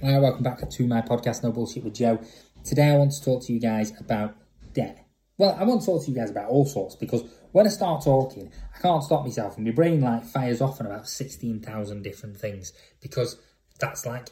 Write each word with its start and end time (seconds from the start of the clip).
Hi, 0.00 0.16
welcome 0.20 0.44
back 0.44 0.70
to 0.70 0.86
my 0.86 1.00
podcast, 1.02 1.42
No 1.42 1.50
Bullshit 1.50 1.82
with 1.82 1.94
Joe. 1.94 2.20
Today 2.62 2.90
I 2.90 2.96
want 2.96 3.10
to 3.10 3.24
talk 3.24 3.44
to 3.46 3.52
you 3.52 3.58
guys 3.58 3.92
about 3.98 4.36
debt. 4.72 5.04
Well, 5.38 5.56
I 5.58 5.64
want 5.64 5.80
to 5.80 5.86
talk 5.86 6.04
to 6.04 6.10
you 6.12 6.16
guys 6.16 6.30
about 6.30 6.50
all 6.50 6.66
sorts 6.66 6.94
because 6.94 7.24
when 7.50 7.66
I 7.66 7.70
start 7.70 8.04
talking, 8.04 8.52
I 8.76 8.78
can't 8.78 9.02
stop 9.02 9.24
myself 9.24 9.56
and 9.56 9.66
my 9.66 9.72
brain 9.72 10.00
like 10.00 10.24
fires 10.24 10.60
off 10.60 10.80
on 10.80 10.86
about 10.86 11.08
16,000 11.08 12.02
different 12.02 12.36
things 12.36 12.72
because 13.00 13.40
that's 13.80 14.06
like, 14.06 14.28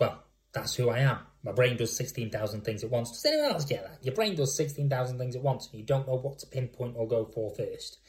well, 0.00 0.24
that's 0.52 0.74
who 0.74 0.90
I 0.90 0.98
am. 0.98 1.18
My 1.44 1.52
brain 1.52 1.76
does 1.76 1.96
16,000 1.96 2.62
things 2.62 2.82
at 2.82 2.90
once. 2.90 3.12
Does 3.12 3.24
anyone 3.26 3.52
else 3.52 3.64
get 3.64 3.84
that? 3.84 4.04
Your 4.04 4.16
brain 4.16 4.34
does 4.34 4.56
16,000 4.56 5.18
things 5.18 5.36
at 5.36 5.42
once 5.42 5.68
and 5.70 5.78
you 5.78 5.86
don't 5.86 6.08
know 6.08 6.16
what 6.16 6.40
to 6.40 6.48
pinpoint 6.48 6.96
or 6.96 7.06
go 7.06 7.26
for 7.26 7.54
first. 7.54 8.00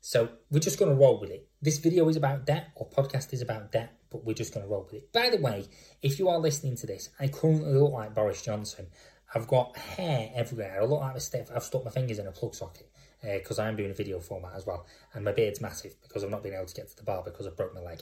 So 0.00 0.30
we're 0.50 0.58
just 0.58 0.78
going 0.78 0.90
to 0.90 0.96
roll 0.96 1.20
with 1.20 1.30
it. 1.30 1.48
This 1.62 1.78
video 1.78 2.08
is 2.08 2.16
about 2.16 2.46
debt, 2.46 2.68
or 2.76 2.88
podcast 2.88 3.32
is 3.32 3.42
about 3.42 3.72
debt, 3.72 3.92
but 4.16 4.24
we're 4.24 4.34
just 4.34 4.54
going 4.54 4.64
to 4.64 4.72
roll 4.72 4.84
with 4.84 4.94
it. 4.94 5.12
By 5.12 5.28
the 5.28 5.36
way, 5.36 5.66
if 6.00 6.18
you 6.18 6.30
are 6.30 6.38
listening 6.38 6.76
to 6.76 6.86
this, 6.86 7.10
I 7.20 7.28
currently 7.28 7.74
look 7.74 7.92
like 7.92 8.14
Boris 8.14 8.40
Johnson. 8.40 8.86
I've 9.34 9.46
got 9.46 9.76
hair 9.76 10.30
everywhere. 10.34 10.80
I 10.80 10.84
look 10.86 11.00
like 11.00 11.16
a 11.16 11.20
stiff. 11.20 11.50
I've 11.54 11.62
stuck 11.62 11.84
my 11.84 11.90
fingers 11.90 12.18
in 12.18 12.26
a 12.26 12.32
plug 12.32 12.54
socket 12.54 12.90
because 13.22 13.58
uh, 13.58 13.62
I'm 13.62 13.76
doing 13.76 13.90
a 13.90 13.94
video 13.94 14.20
format 14.20 14.54
as 14.56 14.64
well. 14.64 14.86
And 15.12 15.24
my 15.24 15.32
beard's 15.32 15.60
massive 15.60 16.00
because 16.00 16.24
I've 16.24 16.30
not 16.30 16.42
been 16.42 16.54
able 16.54 16.64
to 16.64 16.74
get 16.74 16.88
to 16.88 16.96
the 16.96 17.02
bar 17.02 17.22
because 17.22 17.46
I 17.46 17.50
broke 17.50 17.74
my 17.74 17.82
leg 17.82 18.00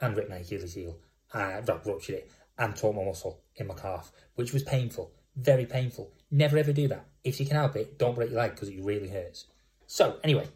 and 0.00 0.16
ripped 0.16 0.30
my 0.30 0.36
Achilles 0.36 0.74
heel. 0.74 0.96
I 1.34 1.60
ruptured 1.60 2.16
it 2.16 2.30
and 2.58 2.74
tore 2.74 2.94
my 2.94 3.04
muscle 3.04 3.42
in 3.56 3.66
my 3.66 3.74
calf, 3.74 4.12
which 4.36 4.54
was 4.54 4.62
painful, 4.62 5.12
very 5.36 5.66
painful. 5.66 6.12
Never 6.30 6.56
ever 6.56 6.72
do 6.72 6.88
that. 6.88 7.06
If 7.22 7.38
you 7.38 7.46
can 7.46 7.56
help 7.56 7.76
it, 7.76 7.98
don't 7.98 8.14
break 8.14 8.30
your 8.30 8.40
leg 8.40 8.52
because 8.52 8.70
it 8.70 8.82
really 8.82 9.08
hurts. 9.08 9.46
So, 9.86 10.18
anyway, 10.24 10.48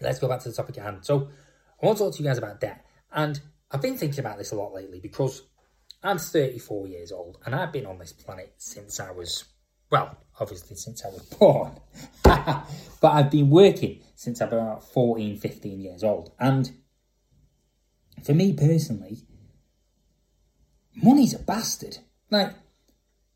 let's 0.00 0.18
go 0.18 0.28
back 0.28 0.40
to 0.40 0.48
the 0.48 0.54
topic 0.54 0.78
at 0.78 0.84
hand. 0.84 0.98
So, 1.02 1.28
I 1.82 1.86
want 1.86 1.98
to 1.98 2.04
talk 2.04 2.14
to 2.14 2.22
you 2.22 2.28
guys 2.28 2.38
about 2.38 2.60
debt. 2.60 2.84
And 3.12 3.40
I've 3.70 3.82
been 3.82 3.96
thinking 3.96 4.20
about 4.20 4.38
this 4.38 4.52
a 4.52 4.56
lot 4.56 4.72
lately 4.72 5.00
because 5.00 5.42
I'm 6.02 6.18
34 6.18 6.88
years 6.88 7.12
old 7.12 7.38
and 7.44 7.54
I've 7.54 7.72
been 7.72 7.86
on 7.86 7.98
this 7.98 8.12
planet 8.12 8.54
since 8.56 8.98
I 8.98 9.10
was, 9.10 9.44
well, 9.90 10.16
obviously 10.40 10.76
since 10.76 11.04
I 11.04 11.08
was 11.08 11.22
born. 11.38 11.72
but 12.22 12.64
I've 13.02 13.30
been 13.30 13.50
working 13.50 14.00
since 14.14 14.40
I'm 14.40 14.48
about 14.48 14.84
14, 14.92 15.36
15 15.36 15.80
years 15.80 16.02
old. 16.02 16.32
And 16.38 16.72
for 18.24 18.34
me 18.34 18.52
personally, 18.52 19.18
money's 20.94 21.34
a 21.34 21.38
bastard. 21.38 21.98
Like, 22.30 22.54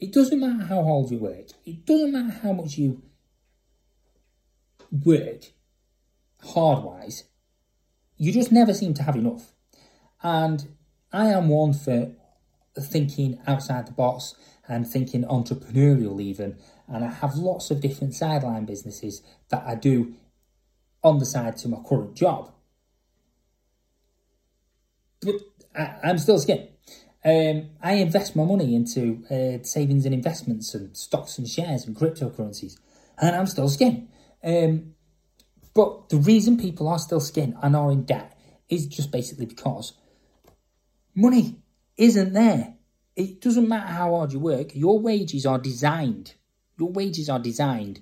it 0.00 0.12
doesn't 0.12 0.40
matter 0.40 0.66
how 0.66 0.82
hard 0.82 1.10
you 1.10 1.18
work, 1.18 1.46
it 1.64 1.86
doesn't 1.86 2.12
matter 2.12 2.38
how 2.42 2.52
much 2.52 2.76
you 2.76 3.02
work 4.90 5.44
hard 6.42 6.84
wise, 6.84 7.24
you 8.16 8.32
just 8.32 8.52
never 8.52 8.74
seem 8.74 8.94
to 8.94 9.02
have 9.02 9.16
enough. 9.16 9.53
And 10.24 10.74
I 11.12 11.26
am 11.26 11.48
one 11.48 11.74
for 11.74 12.10
thinking 12.80 13.38
outside 13.46 13.86
the 13.86 13.92
box 13.92 14.34
and 14.66 14.88
thinking 14.88 15.22
entrepreneurial 15.24 16.20
even. 16.20 16.56
And 16.88 17.04
I 17.04 17.10
have 17.10 17.36
lots 17.36 17.70
of 17.70 17.80
different 17.80 18.14
sideline 18.14 18.64
businesses 18.64 19.22
that 19.50 19.62
I 19.66 19.74
do 19.74 20.14
on 21.02 21.18
the 21.18 21.26
side 21.26 21.58
to 21.58 21.68
my 21.68 21.78
current 21.86 22.16
job. 22.16 22.50
But 25.20 25.36
I, 25.76 26.10
am 26.10 26.18
still 26.18 26.38
skin. 26.38 26.68
Um, 27.24 27.70
I 27.82 27.94
invest 27.94 28.34
my 28.34 28.44
money 28.44 28.74
into 28.74 29.24
uh, 29.30 29.62
savings 29.62 30.06
and 30.06 30.14
investments 30.14 30.74
and 30.74 30.96
stocks 30.96 31.38
and 31.38 31.48
shares 31.48 31.86
and 31.86 31.96
cryptocurrencies, 31.96 32.78
and 33.18 33.34
I'm 33.34 33.46
still 33.46 33.68
skin. 33.68 34.08
Um, 34.42 34.94
but 35.74 36.10
the 36.10 36.18
reason 36.18 36.58
people 36.58 36.88
are 36.88 36.98
still 36.98 37.20
skin 37.20 37.56
and 37.62 37.74
are 37.74 37.90
in 37.90 38.04
debt 38.04 38.38
is 38.68 38.86
just 38.86 39.10
basically 39.10 39.46
because 39.46 39.94
money 41.14 41.56
isn't 41.96 42.32
there. 42.32 42.74
It 43.16 43.40
doesn't 43.40 43.68
matter 43.68 43.92
how 43.92 44.16
hard 44.16 44.32
you 44.32 44.40
work, 44.40 44.74
your 44.74 44.98
wages 44.98 45.46
are 45.46 45.58
designed. 45.58 46.34
Your 46.78 46.90
wages 46.90 47.28
are 47.28 47.38
designed 47.38 48.00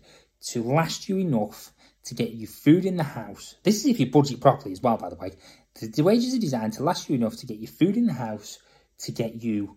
to 0.49 0.63
last 0.63 1.09
you 1.09 1.19
enough 1.19 1.73
to 2.05 2.15
get 2.15 2.31
you 2.31 2.47
food 2.47 2.85
in 2.85 2.97
the 2.97 3.05
house. 3.05 3.55
This 3.63 3.81
is 3.81 3.87
if 3.87 4.01
you 4.01 4.11
budget 4.11 4.41
properly 4.41 4.73
as 4.73 4.83
well, 4.83 4.97
by 4.97 5.11
the 5.11 5.17
way. 5.17 5.33
The, 5.81 5.89
the 5.89 6.03
wages 6.03 6.35
are 6.35 6.41
designed 6.41 6.73
to 6.75 6.83
last 6.83 7.09
you 7.09 7.15
enough 7.15 7.37
to 7.39 7.47
get 7.47 7.59
you 7.59 7.67
food 7.67 7.97
in 7.97 8.07
the 8.07 8.13
house, 8.13 8.59
to 9.01 9.13
get 9.13 9.43
you 9.43 9.77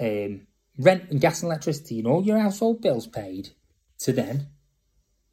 um, 0.00 0.46
rent 0.78 1.10
and 1.10 1.20
gas 1.20 1.42
and 1.42 1.50
electricity 1.50 1.98
and 1.98 2.06
all 2.06 2.22
your 2.22 2.38
household 2.38 2.80
bills 2.80 3.06
paid, 3.06 3.50
to 4.00 4.12
then 4.12 4.48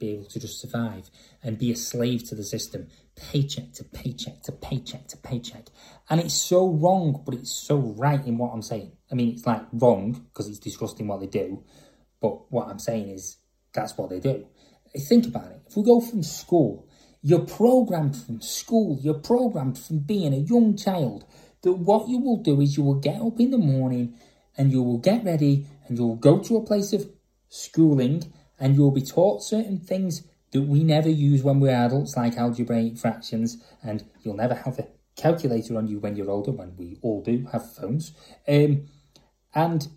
be 0.01 0.13
able 0.13 0.25
to 0.25 0.39
just 0.39 0.59
survive 0.59 1.09
and 1.41 1.57
be 1.57 1.71
a 1.71 1.75
slave 1.75 2.27
to 2.27 2.35
the 2.35 2.43
system, 2.43 2.87
paycheck 3.15 3.71
to 3.73 3.83
paycheck 3.83 4.41
to 4.43 4.51
paycheck 4.51 5.07
to 5.07 5.17
paycheck. 5.17 5.67
And 6.09 6.19
it's 6.19 6.33
so 6.33 6.67
wrong, 6.67 7.21
but 7.25 7.35
it's 7.35 7.51
so 7.53 7.77
right 7.77 8.25
in 8.25 8.37
what 8.37 8.51
I'm 8.53 8.63
saying. 8.63 8.91
I 9.11 9.15
mean, 9.15 9.29
it's 9.29 9.45
like 9.45 9.63
wrong 9.71 10.11
because 10.11 10.49
it's 10.49 10.59
disgusting 10.59 11.07
what 11.07 11.21
they 11.21 11.27
do, 11.27 11.63
but 12.19 12.51
what 12.51 12.67
I'm 12.67 12.79
saying 12.79 13.09
is 13.09 13.37
that's 13.73 13.97
what 13.97 14.09
they 14.09 14.19
do. 14.19 14.45
Think 15.07 15.27
about 15.27 15.51
it. 15.51 15.61
If 15.67 15.77
we 15.77 15.83
go 15.83 16.01
from 16.01 16.23
school, 16.23 16.87
you're 17.21 17.45
programmed 17.45 18.17
from 18.17 18.41
school, 18.41 18.97
you're 19.01 19.13
programmed 19.13 19.77
from 19.77 19.99
being 19.99 20.33
a 20.33 20.37
young 20.37 20.75
child 20.75 21.25
that 21.61 21.73
what 21.73 22.09
you 22.09 22.17
will 22.17 22.41
do 22.41 22.59
is 22.59 22.75
you 22.75 22.83
will 22.83 22.99
get 22.99 23.21
up 23.21 23.39
in 23.39 23.51
the 23.51 23.57
morning 23.57 24.15
and 24.57 24.71
you 24.71 24.81
will 24.81 24.97
get 24.97 25.23
ready 25.23 25.67
and 25.87 25.97
you 25.97 26.05
will 26.05 26.15
go 26.15 26.39
to 26.39 26.57
a 26.57 26.65
place 26.65 26.91
of 26.91 27.07
schooling 27.49 28.33
and 28.61 28.75
you'll 28.75 28.91
be 28.91 29.01
taught 29.01 29.43
certain 29.43 29.79
things 29.79 30.25
that 30.51 30.61
we 30.61 30.83
never 30.83 31.09
use 31.09 31.43
when 31.43 31.59
we're 31.59 31.71
adults, 31.71 32.15
like 32.15 32.37
algebraic 32.37 32.97
fractions, 32.97 33.61
and 33.83 34.05
you'll 34.21 34.35
never 34.35 34.53
have 34.53 34.77
a 34.79 34.87
calculator 35.15 35.77
on 35.77 35.87
you 35.87 35.99
when 35.99 36.15
you're 36.15 36.29
older, 36.29 36.51
when 36.51 36.77
we 36.77 36.97
all 37.01 37.21
do 37.21 37.47
have 37.51 37.73
phones. 37.73 38.13
Um, 38.47 38.87
and 39.55 39.87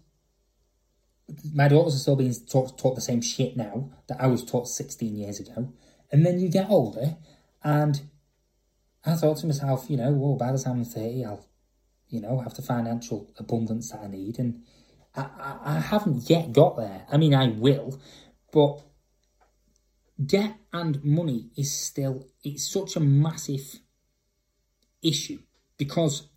my 1.53 1.69
daughters 1.69 1.97
are 1.97 1.99
still 1.99 2.17
being 2.17 2.35
taught, 2.51 2.79
taught 2.79 2.95
the 2.95 3.01
same 3.01 3.21
shit 3.21 3.57
now 3.57 3.91
that 4.09 4.21
I 4.21 4.27
was 4.27 4.45
taught 4.45 4.69
16 4.69 5.15
years 5.15 5.41
ago. 5.41 5.73
And 6.11 6.25
then 6.25 6.39
you 6.39 6.49
get 6.49 6.71
older, 6.71 7.17
and 7.63 8.01
I 9.05 9.15
thought 9.17 9.39
to 9.39 9.47
myself, 9.47 9.87
you 9.89 9.97
know, 9.97 10.13
well, 10.13 10.37
by 10.37 10.53
the 10.53 10.59
time 10.59 10.77
I'm 10.77 10.85
30, 10.85 11.25
I'll, 11.25 11.47
you 12.09 12.21
know, 12.21 12.41
have 12.41 12.55
the 12.55 12.63
financial 12.63 13.31
abundance 13.39 13.91
that 13.91 14.01
I 14.01 14.07
need. 14.07 14.39
And 14.39 14.63
I, 15.15 15.23
I, 15.23 15.59
I 15.65 15.81
haven't 15.81 16.31
yet 16.31 16.53
got 16.53 16.77
there. 16.77 17.07
I 17.11 17.17
mean, 17.17 17.35
I 17.35 17.49
will, 17.49 17.99
but 18.55 18.83
debt 20.25 20.55
and 20.73 21.05
money 21.05 21.51
is 21.57 21.73
still 21.73 22.25
it's 22.45 22.71
such 22.71 22.95
a 22.95 23.01
massive 23.01 23.81
issue 25.03 25.41
because 25.77 26.29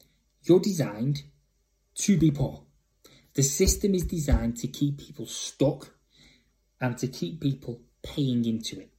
you're 0.42 0.60
designed 0.60 1.22
to 1.94 2.18
be 2.18 2.32
poor. 2.32 2.64
The 3.36 3.44
system 3.44 3.94
is 3.94 4.06
designed 4.06 4.58
to 4.58 4.68
keep 4.68 4.98
people 4.98 5.28
stuck 5.28 5.94
and 6.82 6.98
to 6.98 7.08
keep 7.08 7.40
people 7.40 7.82
paying 8.02 8.46
into 8.46 8.80
it. 8.80 8.90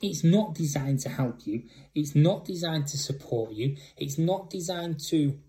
It's 0.00 0.22
not 0.22 0.54
designed 0.54 1.00
to 1.00 1.08
help 1.08 1.44
you. 1.44 1.64
It's 1.92 2.14
not 2.14 2.44
designed 2.44 2.86
to 2.88 2.98
support 2.98 3.50
you. 3.50 3.76
It's 3.96 4.16
not 4.16 4.48
designed 4.48 5.00
to 5.08 5.40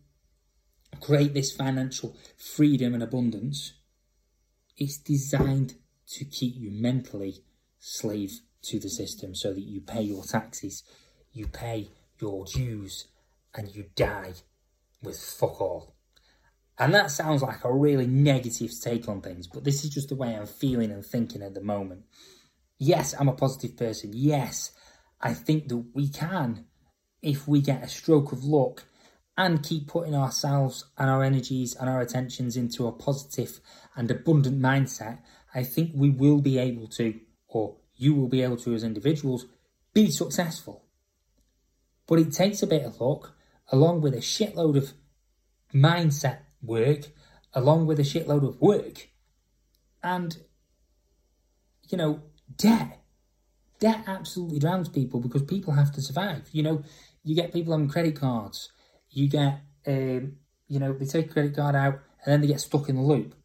create 1.00 1.36
this 1.36 1.52
financial 1.52 2.18
freedom 2.36 2.96
and 2.96 3.03
abundance. 3.03 3.74
It's 4.76 4.98
designed 4.98 5.76
to 6.17 6.25
keep 6.25 6.55
you 6.55 6.72
mentally 6.72 7.44
slave 7.79 8.41
to 8.63 8.79
the 8.79 8.89
system 8.89 9.33
so 9.35 9.53
that 9.53 9.61
you 9.61 9.81
pay 9.81 10.01
your 10.01 10.23
taxes, 10.23 10.83
you 11.33 11.47
pay 11.47 11.89
your 12.19 12.45
dues, 12.45 13.07
and 13.55 13.73
you 13.75 13.85
die 13.95 14.33
with 15.01 15.19
fuck 15.19 15.59
all. 15.59 15.95
And 16.77 16.94
that 16.94 17.11
sounds 17.11 17.41
like 17.41 17.63
a 17.63 17.73
really 17.73 18.07
negative 18.07 18.72
take 18.81 19.07
on 19.07 19.22
things, 19.22 19.47
but 19.47 19.63
this 19.63 19.83
is 19.83 19.89
just 19.89 20.09
the 20.09 20.16
way 20.16 20.35
I'm 20.35 20.47
feeling 20.47 20.91
and 20.91 21.05
thinking 21.05 21.44
at 21.44 21.53
the 21.53 21.61
moment. 21.61 22.03
Yes, 22.79 23.13
I'm 23.19 23.28
a 23.28 23.33
positive 23.33 23.78
person. 23.78 24.11
Yes, 24.13 24.72
I 25.19 25.33
think 25.33 25.67
that 25.67 25.85
we 25.93 26.07
can, 26.07 26.66
if 27.22 27.47
we 27.47 27.61
get 27.61 27.83
a 27.83 27.88
stroke 27.88 28.31
of 28.31 28.43
luck 28.43 28.85
and 29.38 29.63
keep 29.63 29.88
putting 29.88 30.16
ourselves 30.16 30.85
and 30.97 31.09
our 31.09 31.23
energies 31.23 31.75
and 31.75 31.89
our 31.89 32.01
attentions 32.01 32.57
into 32.57 32.87
a 32.87 32.91
positive 32.91 33.59
and 33.96 34.09
abundant 34.09 34.59
mindset, 34.59 35.19
I 35.53 35.64
think 35.64 35.92
we 35.94 36.09
will 36.09 36.42
be 36.42 36.58
able 36.58 36.88
to, 36.90 37.20
or 37.48 37.78
you 37.96 38.14
will 38.16 38.30
be 38.30 38.42
able 38.42 38.58
to 38.58 38.74
as 38.74 38.84
individuals, 38.84 39.46
be 39.94 40.09
successful. 40.09 40.86
But 42.08 42.20
it 42.20 42.34
takes 42.34 42.64
a 42.64 42.68
bit 42.68 42.84
of 42.84 43.00
luck, 43.00 43.36
along 43.72 44.02
with 44.02 44.14
a 44.14 44.18
shitload 44.18 44.78
of 44.78 44.94
mindset 45.74 46.40
work, 46.62 47.08
along 47.53 47.88
with 47.88 48.00
a 48.00 48.03
shitload 48.03 48.48
of 48.48 48.59
work, 48.62 49.09
and, 50.03 50.38
you 51.90 51.98
know, 51.98 52.22
debt. 52.58 53.00
Debt 53.80 54.03
absolutely 54.08 54.59
drowns 54.59 54.90
people 54.90 55.20
because 55.20 55.44
people 55.44 55.74
have 55.74 55.92
to 55.94 56.02
survive. 56.02 56.48
You 56.52 56.64
know, 56.64 56.84
you 57.24 57.36
get 57.36 57.53
people 57.53 57.74
on 57.74 57.90
credit 57.90 58.16
cards, 58.16 58.72
you 59.09 59.28
get, 59.28 59.62
um, 59.88 60.38
you 60.68 60.80
know, 60.80 60.94
they 60.94 61.06
take 61.06 61.30
a 61.30 61.34
credit 61.34 61.56
card 61.56 61.76
out 61.76 62.00
and 62.24 62.34
then 62.34 62.42
they 62.42 62.48
get 62.48 62.62
stuck 62.62 62.90
in 62.90 62.96
the 62.96 63.02
loop. 63.02 63.36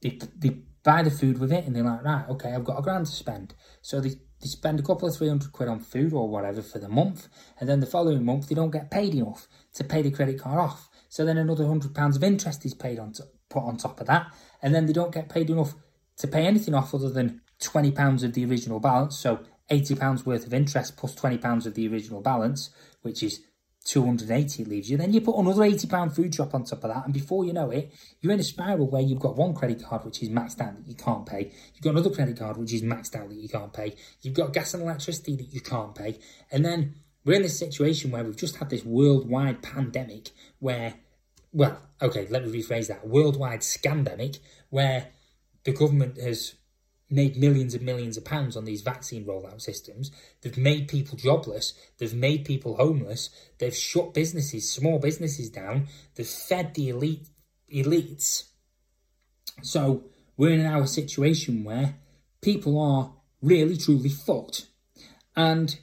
They, 0.00 0.18
they 0.36 0.56
buy 0.82 1.02
the 1.02 1.10
food 1.10 1.38
with 1.38 1.52
it 1.52 1.64
and 1.64 1.74
they're 1.74 1.84
like, 1.84 2.04
right, 2.04 2.28
okay, 2.28 2.52
I've 2.52 2.64
got 2.64 2.78
a 2.78 2.82
grand 2.82 3.06
to 3.06 3.12
spend. 3.12 3.54
So 3.82 4.00
they, 4.00 4.10
they 4.40 4.48
spend 4.48 4.80
a 4.80 4.82
couple 4.82 5.08
of 5.08 5.16
300 5.16 5.52
quid 5.52 5.68
on 5.68 5.80
food 5.80 6.12
or 6.12 6.28
whatever 6.28 6.62
for 6.62 6.78
the 6.78 6.88
month. 6.88 7.28
And 7.60 7.68
then 7.68 7.80
the 7.80 7.86
following 7.86 8.24
month, 8.24 8.48
they 8.48 8.54
don't 8.54 8.70
get 8.70 8.90
paid 8.90 9.14
enough 9.14 9.46
to 9.74 9.84
pay 9.84 10.02
the 10.02 10.10
credit 10.10 10.40
card 10.40 10.58
off. 10.58 10.88
So 11.08 11.24
then 11.24 11.38
another 11.38 11.64
£100 11.64 12.16
of 12.16 12.24
interest 12.24 12.64
is 12.64 12.74
paid 12.74 12.98
on, 12.98 13.12
to, 13.12 13.24
put 13.52 13.62
on 13.62 13.76
top 13.76 14.00
of 14.00 14.06
that, 14.06 14.32
and 14.62 14.74
then 14.74 14.86
they 14.86 14.92
don't 14.92 15.12
get 15.12 15.28
paid 15.28 15.50
enough 15.50 15.74
to 16.16 16.26
pay 16.26 16.46
anything 16.46 16.74
off 16.74 16.94
other 16.94 17.10
than 17.10 17.40
£20 17.60 18.24
of 18.24 18.32
the 18.32 18.44
original 18.44 18.80
balance, 18.80 19.18
so 19.18 19.40
£80 19.70 20.26
worth 20.26 20.46
of 20.46 20.54
interest 20.54 20.96
£20 20.96 21.66
of 21.66 21.74
the 21.74 21.88
original 21.88 22.20
balance, 22.20 22.70
which 23.02 23.22
is 23.22 23.40
280 23.84 24.64
leaves 24.64 24.90
you. 24.90 24.96
Then 24.96 25.12
you 25.12 25.20
put 25.20 25.36
another 25.38 25.62
£80 25.62 26.14
food 26.14 26.34
shop 26.34 26.54
on 26.54 26.64
top 26.64 26.84
of 26.84 26.94
that, 26.94 27.04
and 27.04 27.12
before 27.12 27.44
you 27.44 27.52
know 27.52 27.70
it, 27.70 27.92
you're 28.20 28.32
in 28.32 28.40
a 28.40 28.44
spiral 28.44 28.88
where 28.88 29.02
you've 29.02 29.18
got 29.18 29.36
one 29.36 29.54
credit 29.54 29.82
card 29.82 30.04
which 30.04 30.22
is 30.22 30.28
maxed 30.28 30.60
out 30.60 30.76
that 30.76 30.86
you 30.86 30.94
can't 30.94 31.26
pay. 31.26 31.50
You've 31.74 31.82
got 31.82 31.90
another 31.90 32.10
credit 32.10 32.38
card 32.38 32.56
which 32.56 32.72
is 32.72 32.82
maxed 32.82 33.16
out 33.16 33.28
that 33.28 33.36
you 33.36 33.48
can't 33.48 33.72
pay. 33.72 33.96
You've 34.20 34.34
got 34.34 34.52
gas 34.52 34.74
and 34.74 34.82
electricity 34.82 35.36
that 35.36 35.52
you 35.52 35.60
can't 35.60 35.94
pay. 35.94 36.18
And 36.50 36.64
then 36.64 36.94
we're 37.24 37.36
in 37.36 37.42
this 37.42 37.58
situation 37.58 38.10
where 38.10 38.24
we've 38.24 38.36
just 38.36 38.56
had 38.56 38.70
this 38.70 38.84
worldwide 38.84 39.62
pandemic 39.62 40.30
where, 40.58 40.94
well, 41.52 41.78
okay, 42.00 42.26
let 42.30 42.46
me 42.46 42.62
rephrase 42.62 42.88
that 42.88 43.06
worldwide 43.06 43.60
scandemic 43.60 44.38
where 44.70 45.08
the 45.64 45.72
government 45.72 46.18
has 46.18 46.54
made 47.12 47.36
millions 47.36 47.74
and 47.74 47.84
millions 47.84 48.16
of 48.16 48.24
pounds 48.24 48.56
on 48.56 48.64
these 48.64 48.82
vaccine 48.82 49.24
rollout 49.24 49.60
systems. 49.60 50.10
They've 50.40 50.56
made 50.56 50.88
people 50.88 51.18
jobless. 51.18 51.74
They've 51.98 52.14
made 52.14 52.44
people 52.44 52.76
homeless. 52.76 53.30
They've 53.58 53.74
shut 53.74 54.14
businesses, 54.14 54.70
small 54.70 54.98
businesses 54.98 55.50
down. 55.50 55.88
They've 56.14 56.26
fed 56.26 56.74
the 56.74 56.88
elite 56.88 57.28
elites. 57.72 58.44
So 59.62 60.04
we're 60.36 60.52
in 60.52 60.66
our 60.66 60.86
situation 60.86 61.64
where 61.64 61.96
people 62.40 62.80
are 62.80 63.12
really 63.40 63.76
truly 63.76 64.08
fucked. 64.08 64.66
And 65.36 65.78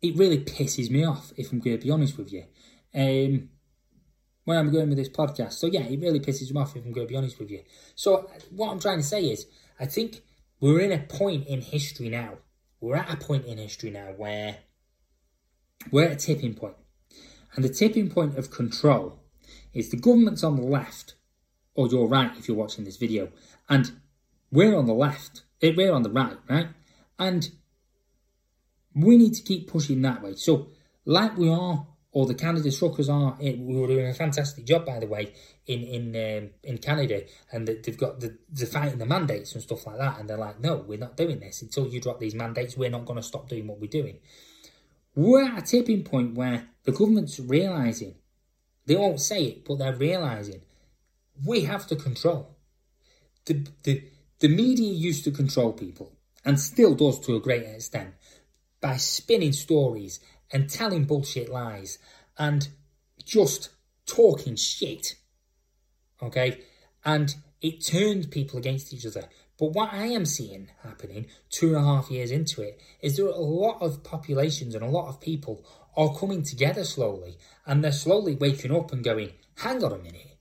it 0.00 0.16
really 0.16 0.38
pisses 0.38 0.90
me 0.90 1.04
off, 1.04 1.32
if 1.36 1.52
I'm 1.52 1.60
going 1.60 1.78
to 1.78 1.84
be 1.84 1.90
honest 1.90 2.16
with 2.16 2.32
you. 2.32 2.44
Um, 2.94 3.48
where 4.44 4.58
I'm 4.58 4.70
going 4.70 4.88
with 4.88 4.98
this 4.98 5.08
podcast. 5.08 5.54
So 5.54 5.66
yeah, 5.66 5.80
it 5.80 6.00
really 6.00 6.20
pisses 6.20 6.52
me 6.52 6.60
off 6.60 6.76
if 6.76 6.84
I'm 6.84 6.92
going 6.92 7.06
to 7.06 7.10
be 7.10 7.16
honest 7.16 7.38
with 7.38 7.50
you. 7.50 7.62
So 7.94 8.30
what 8.50 8.70
I'm 8.70 8.80
trying 8.80 8.98
to 8.98 9.04
say 9.04 9.24
is, 9.24 9.46
I 9.80 9.86
think 9.86 10.20
we're 10.64 10.80
in 10.80 10.92
a 10.92 10.98
point 10.98 11.46
in 11.46 11.60
history 11.60 12.08
now. 12.08 12.38
We're 12.80 12.96
at 12.96 13.12
a 13.12 13.18
point 13.18 13.44
in 13.44 13.58
history 13.58 13.90
now 13.90 14.14
where 14.16 14.60
we're 15.90 16.06
at 16.06 16.12
a 16.12 16.16
tipping 16.16 16.54
point. 16.54 16.76
And 17.54 17.62
the 17.62 17.68
tipping 17.68 18.08
point 18.08 18.38
of 18.38 18.50
control 18.50 19.20
is 19.74 19.90
the 19.90 19.98
government's 19.98 20.42
on 20.42 20.56
the 20.56 20.62
left, 20.62 21.16
or 21.74 21.88
you're 21.88 22.06
right 22.06 22.30
if 22.38 22.48
you're 22.48 22.56
watching 22.56 22.86
this 22.86 22.96
video, 22.96 23.28
and 23.68 23.92
we're 24.50 24.74
on 24.74 24.86
the 24.86 24.94
left, 24.94 25.42
eh, 25.60 25.74
we're 25.76 25.92
on 25.92 26.02
the 26.02 26.08
right, 26.08 26.38
right? 26.48 26.68
And 27.18 27.50
we 28.94 29.18
need 29.18 29.34
to 29.34 29.42
keep 29.42 29.68
pushing 29.68 30.00
that 30.00 30.22
way. 30.22 30.34
So, 30.34 30.68
like 31.04 31.36
we 31.36 31.50
are 31.50 31.86
or 32.14 32.26
the 32.26 32.34
Canada 32.34 32.70
truckers 32.70 33.08
are. 33.08 33.36
We 33.40 33.76
were 33.76 33.88
doing 33.88 34.06
a 34.06 34.14
fantastic 34.14 34.64
job, 34.64 34.86
by 34.86 35.00
the 35.00 35.06
way, 35.06 35.34
in 35.66 35.82
in 35.82 36.04
um, 36.14 36.50
in 36.62 36.78
Canada, 36.78 37.22
and 37.52 37.66
they've 37.66 37.98
got 37.98 38.20
the 38.20 38.38
the 38.50 38.66
fighting 38.66 38.98
the 38.98 39.04
mandates 39.04 39.52
and 39.52 39.62
stuff 39.62 39.86
like 39.86 39.98
that. 39.98 40.18
And 40.18 40.30
they're 40.30 40.38
like, 40.38 40.60
no, 40.60 40.76
we're 40.76 40.96
not 40.96 41.16
doing 41.16 41.40
this 41.40 41.60
until 41.60 41.88
you 41.88 42.00
drop 42.00 42.20
these 42.20 42.34
mandates. 42.34 42.76
We're 42.76 42.88
not 42.88 43.04
going 43.04 43.18
to 43.18 43.22
stop 43.22 43.48
doing 43.48 43.66
what 43.66 43.80
we're 43.80 43.90
doing. 43.90 44.20
We're 45.16 45.44
at 45.44 45.58
a 45.58 45.62
tipping 45.62 46.04
point 46.04 46.34
where 46.34 46.68
the 46.84 46.92
government's 46.92 47.40
realizing 47.40 48.14
they 48.86 48.96
won't 48.96 49.20
say 49.20 49.44
it, 49.44 49.64
but 49.64 49.78
they're 49.78 49.94
realizing 49.94 50.62
we 51.44 51.62
have 51.62 51.86
to 51.88 51.96
control. 51.96 52.56
The 53.46 53.66
the 53.82 54.04
the 54.38 54.48
media 54.48 54.92
used 54.92 55.24
to 55.24 55.32
control 55.32 55.72
people 55.72 56.12
and 56.44 56.60
still 56.60 56.94
does 56.94 57.18
to 57.20 57.34
a 57.34 57.40
great 57.40 57.64
extent 57.64 58.14
by 58.80 58.98
spinning 58.98 59.52
stories 59.52 60.20
and 60.54 60.70
telling 60.70 61.04
bullshit 61.04 61.50
lies 61.50 61.98
and 62.38 62.68
just 63.24 63.70
talking 64.06 64.54
shit. 64.56 65.16
Okay? 66.22 66.60
And 67.04 67.34
it 67.60 67.84
turned 67.84 68.30
people 68.30 68.58
against 68.58 68.94
each 68.94 69.04
other. 69.04 69.24
But 69.58 69.72
what 69.72 69.92
I 69.92 70.06
am 70.06 70.24
seeing 70.24 70.68
happening 70.82 71.26
two 71.50 71.68
and 71.68 71.76
a 71.76 71.80
half 71.84 72.10
years 72.10 72.30
into 72.30 72.62
it 72.62 72.80
is 73.02 73.16
there 73.16 73.26
are 73.26 73.30
a 73.30 73.38
lot 73.38 73.82
of 73.82 74.04
populations 74.04 74.74
and 74.74 74.84
a 74.84 74.88
lot 74.88 75.08
of 75.08 75.20
people 75.20 75.64
are 75.96 76.14
coming 76.16 76.42
together 76.42 76.84
slowly 76.84 77.36
and 77.66 77.82
they're 77.82 77.92
slowly 77.92 78.34
waking 78.34 78.74
up 78.74 78.92
and 78.92 79.04
going, 79.04 79.32
hang 79.58 79.82
on 79.84 79.92
a 79.92 79.98
minute, 79.98 80.38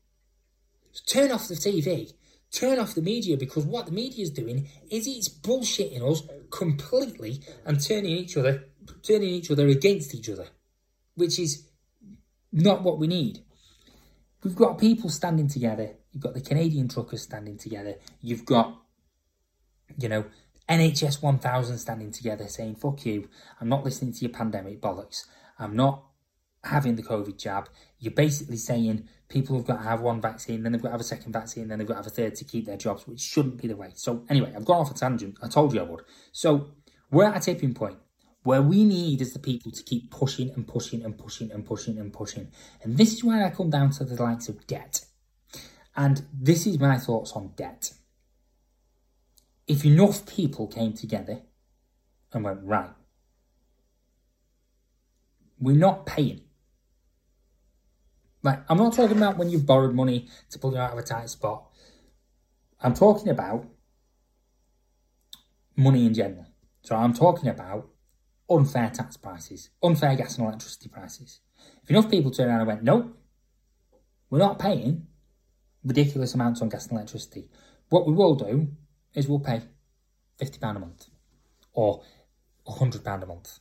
turn 1.08 1.32
off 1.32 1.48
the 1.48 1.56
TV, 1.56 2.14
turn 2.52 2.80
off 2.80 2.96
the 2.96 3.02
media 3.02 3.36
because 3.38 3.66
what 3.66 3.88
the 3.88 3.92
media 3.92 4.24
is 4.24 4.32
doing 4.32 4.68
is 4.90 5.08
it's 5.08 5.30
bullshitting 5.30 6.02
us 6.02 6.24
completely 6.52 7.42
and 7.66 7.82
turning 7.82 8.12
each 8.12 8.38
other 8.38 8.66
turning 9.02 9.30
each 9.30 9.52
other 9.52 9.68
against 9.68 10.14
each 10.16 10.30
other, 10.30 10.48
which 11.16 11.40
is 11.40 11.68
not 12.52 12.84
what 12.84 13.00
we 13.00 13.08
need. 13.08 13.40
We've 14.44 14.56
got 14.56 14.78
people 14.78 15.10
standing 15.10 15.48
together. 15.48 15.92
You've 16.12 16.24
got 16.24 16.34
the 16.34 16.42
Canadian 16.42 16.90
truckers 16.90 17.24
standing 17.24 17.58
together. 17.58 17.96
You've 18.22 18.46
got, 18.46 18.78
you 19.98 20.10
know, 20.10 20.26
NHS 20.70 21.22
1000 21.22 21.78
standing 21.78 22.12
together 22.12 22.48
saying, 22.48 22.76
fuck 22.76 23.06
you, 23.06 23.30
I'm 23.60 23.70
not 23.70 23.84
listening 23.84 24.14
to 24.14 24.20
your 24.20 24.32
pandemic 24.32 24.82
bollocks. 24.82 25.26
I'm 25.58 25.76
not 25.76 26.04
having 26.64 26.96
the 26.96 27.04
COVID 27.04 27.38
jab. 27.38 27.70
You're 28.00 28.14
basically 28.14 28.58
saying 28.58 29.08
people 29.30 29.56
have 29.58 29.66
got 29.66 29.78
to 29.78 29.84
have 29.84 30.02
one 30.02 30.22
vaccine, 30.22 30.64
then 30.64 30.72
they've 30.72 30.82
got 30.82 30.90
to 30.90 30.94
have 30.94 31.02
a 31.02 31.06
second 31.06 31.34
vaccine, 31.34 31.68
then 31.68 31.80
they've 31.80 31.88
got 31.88 31.96
to 31.96 32.00
have 32.00 32.08
a 32.08 32.12
third 32.12 32.36
to 32.36 32.46
keep 32.46 32.66
their 32.66 32.78
jobs, 32.78 33.08
which 33.08 33.20
shouldn't 33.20 33.62
be 33.62 33.68
the 33.68 33.76
way. 33.76 33.92
So, 33.96 34.24
anyway, 34.30 34.54
I've 34.56 34.66
gone 34.66 34.82
off 34.82 34.92
a 34.92 34.94
tangent. 34.94 35.38
I 35.42 35.48
told 35.48 35.74
you 35.74 35.82
I 35.82 35.84
would. 35.84 36.02
So, 36.32 36.72
we're 37.12 37.26
at 37.26 37.38
a 37.38 37.40
tipping 37.40 37.74
point 37.74 37.98
where 38.44 38.62
we 38.62 38.84
need 38.84 39.22
is 39.22 39.34
the 39.34 39.40
people 39.40 39.72
to 39.72 39.84
keep 39.84 40.12
pushing 40.12 40.52
and 40.52 40.68
pushing 40.68 41.04
and 41.04 41.18
pushing 41.18 41.52
and 41.52 41.66
pushing 41.66 41.98
and 41.98 42.12
pushing. 42.14 42.52
And 42.82 42.98
this 42.98 43.14
is 43.14 43.24
where 43.24 43.46
I 43.46 43.50
come 43.50 43.70
down 43.70 43.92
to 43.92 44.04
the 44.04 44.22
likes 44.22 44.50
of 44.50 44.68
debt. 44.68 45.06
And 45.96 46.26
this 46.34 46.68
is 46.68 46.80
my 46.80 46.98
thoughts 46.98 47.32
on 47.34 47.54
debt. 47.56 47.94
If 49.66 49.86
enough 49.86 50.26
people 50.26 50.68
came 50.68 50.94
together 50.94 51.42
and 52.34 52.44
went, 52.44 52.60
right, 52.64 52.90
we're 55.60 55.78
not 55.78 56.06
paying. 56.06 56.42
Like, 58.42 58.64
I'm 58.70 58.78
not 58.78 58.94
talking 58.94 59.16
about 59.16 59.38
when 59.38 59.50
you've 59.50 59.66
borrowed 59.66 59.96
money 59.96 60.28
to 60.50 60.60
pull 60.60 60.74
you 60.74 60.78
out 60.78 60.92
of 60.92 60.98
a 60.98 61.04
tight 61.04 61.30
spot. 61.30 61.70
I'm 62.82 62.94
talking 62.94 63.30
about 63.30 63.66
money 65.78 66.06
in 66.06 66.14
general. 66.14 66.46
So 66.82 66.98
I'm 66.98 67.14
talking 67.14 67.48
about 67.48 67.93
unfair 68.50 68.90
tax 68.90 69.18
prices, 69.18 69.70
unfair 69.82 70.16
gas 70.16 70.38
and 70.38 70.48
electricity 70.48 70.90
prices. 70.90 71.40
If 71.84 71.90
enough 71.90 72.10
people 72.10 72.32
turned 72.32 72.50
around 72.50 72.60
and 72.60 72.68
went, 72.68 72.84
nope, 72.84 73.18
we're 74.30 74.40
not 74.40 74.60
paying 74.60 75.08
ridiculous 75.84 76.34
amounts 76.34 76.62
on 76.62 76.70
gas 76.70 76.88
and 76.88 76.98
electricity, 76.98 77.50
what 77.90 78.08
we 78.08 78.14
will 78.14 78.36
do 78.36 78.70
is 79.14 79.28
we'll 79.28 79.40
pay 79.40 79.62
£50 80.42 80.76
a 80.76 80.80
month 80.80 81.08
or 81.74 82.04
£100 82.68 83.24
a 83.24 83.26
month, 83.26 83.60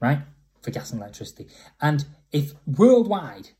right, 0.00 0.20
for 0.62 0.70
gas 0.70 0.92
and 0.92 1.00
electricity. 1.00 1.48
And 1.80 2.04
if 2.32 2.52
worldwide, 2.66 3.50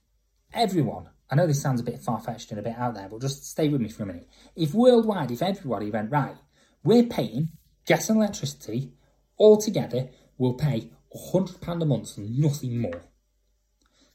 everyone, 0.53 1.09
I 1.31 1.35
know 1.35 1.47
this 1.47 1.61
sounds 1.61 1.81
a 1.81 1.85
bit 1.85 2.01
far 2.01 2.21
fetched 2.21 2.51
and 2.51 2.59
a 2.59 2.63
bit 2.63 2.79
out 2.79 2.95
there, 2.95 3.09
but 3.09 3.21
just 3.21 3.49
stay 3.49 3.69
with 3.69 3.81
me 3.81 3.89
for 3.89 4.05
a 4.05 4.07
minute. 4.07 4.29
If 4.57 4.73
worldwide, 4.75 5.31
if 5.31 5.43
everybody 5.43 5.91
went, 5.91 6.11
right, 6.11 6.37
we're 6.83 7.05
paying 7.05 7.51
gas 7.87 8.09
and 8.09 8.19
electricity 8.19 8.93
all 9.37 9.57
together 9.59 10.09
will 10.39 10.55
pay 10.55 10.91
£100 11.33 11.83
a 11.83 11.85
month 11.85 12.17
and 12.17 12.39
nothing 12.39 12.81
more. 12.81 13.03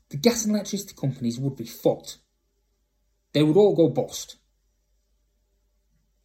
The 0.10 0.18
gas 0.18 0.46
and 0.46 0.56
electricity 0.56 0.94
companies 1.00 1.40
would 1.40 1.56
be 1.56 1.66
fucked. 1.66 2.18
They 3.34 3.44
would 3.44 3.58
all 3.58 3.76
go 3.76 3.90
bust. 3.90 4.38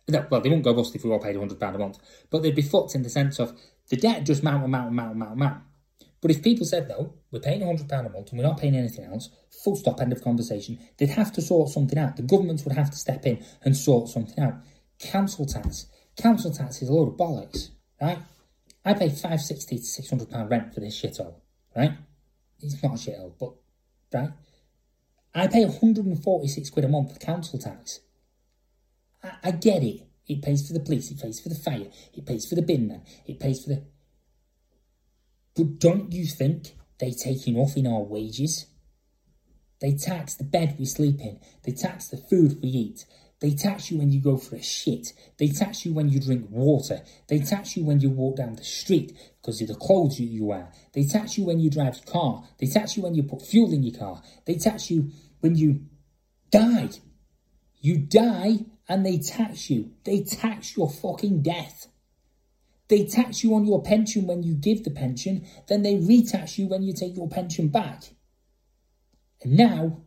No, 0.08 0.26
Well, 0.30 0.40
they 0.40 0.48
wouldn't 0.48 0.64
go 0.64 0.74
bust 0.74 0.94
if 0.94 1.04
we 1.04 1.10
all 1.10 1.18
paid 1.18 1.36
£100 1.36 1.74
a 1.74 1.78
month, 1.78 1.98
but 2.30 2.42
they'd 2.42 2.54
be 2.54 2.62
fucked 2.62 2.94
in 2.94 3.02
the 3.02 3.10
sense 3.10 3.38
of 3.38 3.58
the 3.88 3.96
debt 3.96 4.24
just 4.24 4.42
mount 4.42 4.62
and 4.62 4.72
mount 4.72 4.88
and 4.88 4.96
mount 4.96 5.10
and 5.10 5.18
mount 5.18 5.30
and 5.32 5.40
mount. 5.40 5.62
But 6.20 6.30
if 6.30 6.42
people 6.42 6.66
said, 6.66 6.88
no, 6.88 7.14
we're 7.30 7.40
paying 7.40 7.60
£100 7.60 7.90
a 7.90 8.08
month 8.08 8.30
and 8.30 8.38
we're 8.38 8.46
not 8.46 8.58
paying 8.58 8.74
anything 8.74 9.04
else, 9.04 9.30
full 9.62 9.76
stop, 9.76 10.00
end 10.00 10.12
of 10.12 10.22
conversation, 10.22 10.78
they'd 10.96 11.10
have 11.10 11.32
to 11.32 11.42
sort 11.42 11.70
something 11.70 11.98
out. 11.98 12.16
The 12.16 12.22
governments 12.22 12.64
would 12.64 12.76
have 12.76 12.90
to 12.90 12.96
step 12.96 13.24
in 13.24 13.44
and 13.62 13.76
sort 13.76 14.08
something 14.08 14.42
out. 14.42 14.54
Council 14.98 15.46
tax. 15.46 15.86
Council 16.16 16.50
tax 16.50 16.82
is 16.82 16.88
a 16.88 16.92
load 16.92 17.08
of 17.08 17.16
bollocks, 17.16 17.68
right? 18.00 18.18
I 18.88 18.94
pay 18.94 19.10
560 19.10 19.76
to 19.76 19.84
600 19.84 20.30
pound 20.30 20.50
rent 20.50 20.72
for 20.72 20.80
this 20.80 20.98
shithole, 20.98 21.34
right? 21.76 21.92
It's 22.58 22.82
not 22.82 22.94
a 22.94 22.96
shithole, 22.96 23.34
but, 23.38 23.52
right? 24.14 24.30
I 25.34 25.46
pay 25.46 25.66
146 25.66 26.70
quid 26.70 26.86
a 26.86 26.88
month 26.88 27.12
for 27.12 27.18
council 27.18 27.58
tax. 27.58 28.00
I, 29.22 29.32
I 29.44 29.50
get 29.50 29.82
it. 29.82 30.08
It 30.26 30.40
pays 30.40 30.66
for 30.66 30.72
the 30.72 30.80
police, 30.80 31.10
it 31.10 31.20
pays 31.20 31.38
for 31.38 31.50
the 31.50 31.54
fire, 31.54 31.88
it 32.14 32.24
pays 32.24 32.48
for 32.48 32.54
the 32.54 32.62
bin 32.62 32.88
man, 32.88 33.02
it 33.26 33.38
pays 33.38 33.62
for 33.62 33.70
the... 33.70 33.84
But 35.54 35.78
don't 35.80 36.10
you 36.12 36.24
think 36.24 36.74
they 36.98 37.10
take 37.12 37.46
enough 37.46 37.76
in 37.76 37.86
our 37.86 38.02
wages? 38.02 38.66
They 39.82 39.92
tax 39.96 40.34
the 40.34 40.44
bed 40.44 40.76
we 40.78 40.86
sleep 40.86 41.20
in, 41.20 41.40
they 41.64 41.72
tax 41.72 42.08
the 42.08 42.16
food 42.16 42.58
we 42.62 42.68
eat, 42.68 43.04
they 43.40 43.54
tax 43.54 43.90
you 43.90 43.98
when 43.98 44.10
you 44.10 44.20
go 44.20 44.36
for 44.36 44.56
a 44.56 44.62
shit. 44.62 45.12
They 45.38 45.48
tax 45.48 45.84
you 45.84 45.92
when 45.92 46.08
you 46.08 46.20
drink 46.20 46.46
water. 46.50 47.02
They 47.28 47.38
tax 47.38 47.76
you 47.76 47.84
when 47.84 48.00
you 48.00 48.10
walk 48.10 48.36
down 48.36 48.56
the 48.56 48.64
street 48.64 49.12
because 49.40 49.60
of 49.60 49.68
the 49.68 49.74
clothes 49.74 50.18
you 50.18 50.44
wear. 50.44 50.72
They 50.92 51.04
tax 51.04 51.38
you 51.38 51.44
when 51.44 51.60
you 51.60 51.70
drive 51.70 51.96
your 51.96 52.12
car. 52.12 52.44
They 52.58 52.66
tax 52.66 52.96
you 52.96 53.04
when 53.04 53.14
you 53.14 53.22
put 53.22 53.42
fuel 53.42 53.72
in 53.72 53.84
your 53.84 53.96
car. 53.96 54.22
They 54.46 54.56
tax 54.56 54.90
you 54.90 55.12
when 55.40 55.54
you 55.54 55.82
die. 56.50 56.90
You 57.80 57.98
die 57.98 58.66
and 58.88 59.06
they 59.06 59.18
tax 59.18 59.70
you. 59.70 59.92
They 60.04 60.22
tax 60.22 60.76
your 60.76 60.90
fucking 60.90 61.42
death. 61.42 61.86
They 62.88 63.04
tax 63.04 63.44
you 63.44 63.54
on 63.54 63.66
your 63.66 63.82
pension 63.82 64.26
when 64.26 64.42
you 64.42 64.54
give 64.54 64.82
the 64.82 64.90
pension, 64.90 65.46
then 65.68 65.82
they 65.82 65.96
retax 65.96 66.56
you 66.58 66.66
when 66.66 66.82
you 66.82 66.94
take 66.94 67.16
your 67.16 67.28
pension 67.28 67.68
back. 67.68 68.04
And 69.42 69.56
now, 69.56 70.00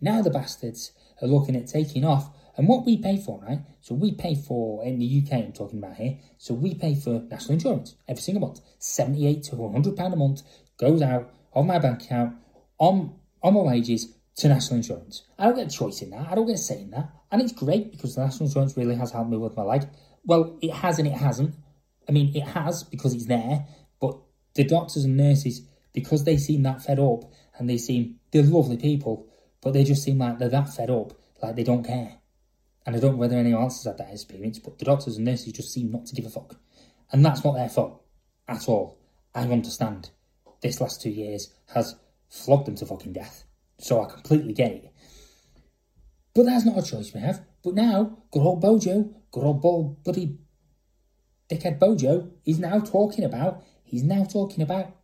now 0.00 0.20
the 0.20 0.30
bastards 0.30 0.92
are 1.22 1.28
looking 1.28 1.56
at 1.56 1.66
taking 1.66 2.04
off. 2.04 2.30
And 2.60 2.68
what 2.68 2.84
we 2.84 2.98
pay 2.98 3.16
for, 3.16 3.40
right? 3.40 3.60
So 3.80 3.94
we 3.94 4.12
pay 4.12 4.34
for, 4.34 4.84
in 4.84 4.98
the 4.98 5.22
UK 5.22 5.32
I'm 5.32 5.52
talking 5.52 5.78
about 5.78 5.96
here, 5.96 6.18
so 6.36 6.52
we 6.52 6.74
pay 6.74 6.94
for 6.94 7.22
national 7.30 7.54
insurance 7.54 7.96
every 8.06 8.20
single 8.20 8.46
month. 8.46 8.60
78 8.78 9.44
to 9.44 9.56
100 9.56 9.96
pound 9.96 10.12
a 10.12 10.16
month 10.18 10.42
goes 10.76 11.00
out 11.00 11.32
of 11.54 11.64
my 11.64 11.78
bank 11.78 12.02
account 12.02 12.36
on, 12.76 13.14
on 13.42 13.54
my 13.54 13.60
wages 13.60 14.14
to 14.36 14.48
national 14.48 14.76
insurance. 14.76 15.22
I 15.38 15.44
don't 15.46 15.56
get 15.56 15.68
a 15.68 15.70
choice 15.74 16.02
in 16.02 16.10
that. 16.10 16.28
I 16.30 16.34
don't 16.34 16.46
get 16.46 16.56
a 16.56 16.58
say 16.58 16.82
in 16.82 16.90
that. 16.90 17.10
And 17.32 17.40
it's 17.40 17.52
great 17.52 17.92
because 17.92 18.18
national 18.18 18.48
insurance 18.48 18.76
really 18.76 18.96
has 18.96 19.10
helped 19.10 19.30
me 19.30 19.38
with 19.38 19.56
my 19.56 19.62
life. 19.62 19.86
Well, 20.26 20.58
it 20.60 20.74
has 20.74 20.98
and 20.98 21.08
it 21.08 21.14
hasn't. 21.14 21.54
I 22.10 22.12
mean, 22.12 22.36
it 22.36 22.44
has 22.44 22.82
because 22.82 23.14
it's 23.14 23.24
there, 23.24 23.64
but 24.02 24.18
the 24.52 24.64
doctors 24.64 25.06
and 25.06 25.16
nurses, 25.16 25.62
because 25.94 26.24
they 26.24 26.36
seem 26.36 26.64
that 26.64 26.82
fed 26.82 26.98
up 26.98 27.22
and 27.58 27.70
they 27.70 27.78
seem, 27.78 28.16
they're 28.32 28.42
lovely 28.42 28.76
people, 28.76 29.32
but 29.62 29.72
they 29.72 29.82
just 29.82 30.02
seem 30.02 30.18
like 30.18 30.38
they're 30.38 30.50
that 30.50 30.68
fed 30.74 30.90
up, 30.90 31.14
like 31.42 31.56
they 31.56 31.64
don't 31.64 31.84
care. 31.84 32.19
And 32.86 32.96
I 32.96 32.98
don't 32.98 33.12
know 33.12 33.18
whether 33.18 33.36
anyone 33.36 33.62
else 33.62 33.82
has 33.82 33.92
had 33.92 33.98
that 33.98 34.12
experience, 34.12 34.58
but 34.58 34.78
the 34.78 34.84
doctors 34.84 35.16
and 35.16 35.26
nurses 35.26 35.52
just 35.52 35.72
seem 35.72 35.90
not 35.90 36.06
to 36.06 36.14
give 36.14 36.26
a 36.26 36.30
fuck. 36.30 36.56
And 37.12 37.24
that's 37.24 37.44
not 37.44 37.54
their 37.54 37.68
fault 37.68 38.02
at 38.48 38.68
all. 38.68 38.98
I 39.34 39.42
understand. 39.42 40.10
This 40.62 40.80
last 40.80 41.00
two 41.00 41.10
years 41.10 41.52
has 41.74 41.94
flogged 42.28 42.66
them 42.66 42.76
to 42.76 42.86
fucking 42.86 43.12
death. 43.12 43.44
So 43.78 44.02
I 44.02 44.10
completely 44.10 44.52
get 44.52 44.72
it. 44.72 44.92
But 46.34 46.44
that's 46.44 46.64
not 46.64 46.78
a 46.78 46.82
choice 46.82 47.12
we 47.12 47.20
have. 47.20 47.44
But 47.62 47.74
now, 47.74 48.18
good 48.30 48.40
old 48.40 48.60
Bojo, 48.60 49.14
good 49.30 49.44
old 49.44 49.62
bald 49.62 50.04
buddy 50.04 50.38
dickhead 51.50 51.78
Bojo 51.78 52.30
is 52.44 52.58
now 52.58 52.78
talking 52.78 53.24
about, 53.24 53.62
he's 53.82 54.02
now 54.02 54.24
talking 54.24 54.62
about, 54.62 54.94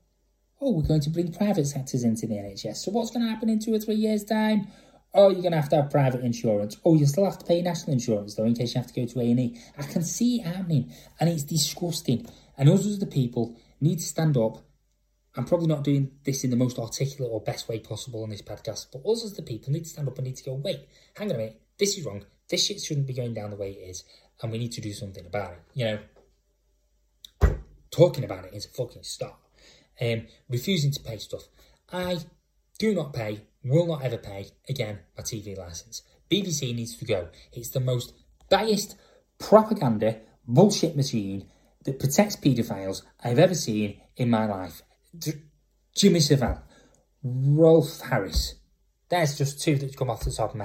oh, 0.61 0.73
we're 0.73 0.87
going 0.87 1.01
to 1.01 1.11
bring 1.11 1.33
private 1.33 1.67
sectors 1.67 2.05
into 2.05 2.27
the 2.27 2.35
NHS. 2.35 2.77
So 2.77 2.93
what's 2.93 3.11
going 3.11 3.25
to 3.25 3.31
happen 3.31 3.49
in 3.49 3.59
two 3.59 3.75
or 3.75 3.79
three 3.79 3.97
years' 3.97 4.25
time? 4.25 4.69
Oh, 5.17 5.31
you're 5.31 5.41
going 5.41 5.53
to 5.53 5.61
have 5.61 5.71
to 5.71 5.77
have 5.77 5.91
private 5.91 6.21
insurance. 6.21 6.77
Oh, 6.85 6.95
you 6.95 7.07
still 7.07 7.25
have 7.25 7.39
to 7.39 7.45
pay 7.47 7.63
national 7.63 7.95
insurance, 7.95 8.35
though, 8.35 8.45
in 8.45 8.55
case 8.55 8.75
you 8.75 8.81
have 8.81 8.93
to 8.93 9.01
go 9.01 9.07
to 9.07 9.21
A&E. 9.21 9.59
I 9.79 9.83
can 9.83 10.03
see 10.03 10.41
it 10.41 10.47
happening, 10.47 10.93
and 11.19 11.31
it's 11.31 11.43
disgusting. 11.43 12.29
And 12.59 12.69
us 12.69 12.87
as 12.87 12.99
the 12.99 13.07
people 13.07 13.57
need 13.81 13.99
to 13.99 14.05
stand 14.05 14.37
up. 14.37 14.59
I'm 15.35 15.47
probably 15.47 15.69
not 15.69 15.85
doing 15.85 16.13
this 16.25 16.45
in 16.45 16.51
the 16.51 16.57
most 16.57 16.79
articulate 16.79 17.33
or 17.33 17.41
best 17.41 17.67
way 17.67 17.79
possible 17.79 18.23
on 18.23 18.31
this 18.31 18.43
podcast, 18.43 18.87
but 18.93 19.09
us 19.11 19.25
as 19.25 19.35
the 19.35 19.43
people 19.43 19.73
need 19.73 19.85
to 19.85 19.91
stand 19.91 20.07
up 20.07 20.19
and 20.19 20.27
need 20.27 20.37
to 20.37 20.45
go, 20.45 20.55
wait, 20.55 20.87
hang 21.17 21.31
on 21.31 21.37
a 21.37 21.39
minute, 21.39 21.61
this 21.79 21.97
is 21.97 22.05
wrong. 22.05 22.25
This 22.49 22.67
shit 22.67 22.81
shouldn't 22.81 23.07
be 23.07 23.15
going 23.15 23.35
down 23.35 23.51
the 23.51 23.57
way 23.57 23.73
it 23.73 23.91
is, 23.91 24.05
and 24.43 24.53
we 24.53 24.59
need 24.59 24.73
to 24.73 24.81
do 24.81 24.93
something 24.93 25.27
about 25.27 25.53
it. 25.53 25.61
You 25.75 25.99
know, 27.41 27.55
talking 27.91 28.25
about 28.25 28.45
it 28.45 28.55
is 28.55 28.67
a 28.67 28.71
fucking 28.71 29.03
start. 29.03 29.37
Um, 30.01 30.27
refusing 30.49 30.93
to 30.93 31.01
pay 31.01 31.17
stuff. 31.17 31.49
I 31.91 32.19
do 32.79 32.95
not 32.95 33.13
pay, 33.13 33.43
will 33.65 33.87
not 33.87 34.03
ever 34.03 34.19
pay, 34.19 34.51
again, 34.69 35.01
my 35.17 35.23
TV 35.23 35.57
licence. 35.57 36.03
BBC 36.31 36.75
needs 36.75 36.97
to 36.97 37.05
go. 37.05 37.29
It's 37.53 37.71
the 37.71 37.81
most 37.81 38.13
biased 38.51 38.97
propaganda 39.39 40.21
bullshit 40.47 40.97
machine 40.97 41.49
that 41.85 41.99
protects 41.99 42.37
paedophiles 42.37 43.03
I've 43.23 43.39
ever 43.39 43.55
seen 43.55 44.01
in 44.17 44.31
my 44.31 44.47
life. 44.47 44.83
D- 45.17 45.33
Jimmy 45.95 46.21
Savile, 46.21 46.63
Rolf 47.23 48.01
Harris. 48.01 48.55
There's 49.09 49.39
just 49.39 49.63
two 49.63 49.77
that 49.77 49.97
come 49.97 50.11
off 50.11 50.25
the 50.25 50.33
top 50.33 50.51
of 50.51 50.57
my 50.57 50.65